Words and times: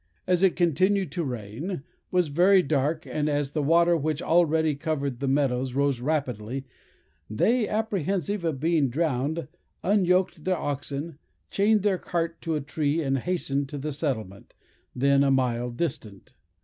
As 0.25 0.41
it 0.41 0.55
continued 0.55 1.11
to 1.11 1.23
rain, 1.23 1.83
was 2.09 2.29
very 2.29 2.63
dark, 2.63 3.05
and 3.05 3.29
as 3.29 3.51
the 3.51 3.61
water, 3.61 3.95
which 3.95 4.19
already 4.19 4.73
covered 4.73 5.19
the 5.19 5.27
meadows, 5.27 5.75
rose 5.75 6.01
rapidly, 6.01 6.65
they, 7.29 7.67
apprehensive 7.67 8.43
of 8.43 8.59
being 8.59 8.89
drowned, 8.89 9.47
unyoked 9.83 10.43
their 10.43 10.57
oxen, 10.57 11.19
chained 11.51 11.83
their 11.83 11.99
cart 11.99 12.41
to 12.41 12.55
a 12.55 12.61
tree, 12.61 13.03
and 13.03 13.19
hastened 13.19 13.69
to 13.69 13.77
the 13.77 13.91
settlement, 13.91 14.55
then 14.95 15.23
a 15.23 15.29
mile 15.29 15.69
distant. 15.69 16.33